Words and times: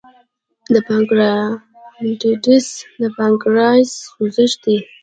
د 0.73 0.75
پانکریاتایټس 0.87 2.67
د 3.01 3.03
پانکریاس 3.17 3.87
سوزش 4.11 4.51
دی. 4.63 4.77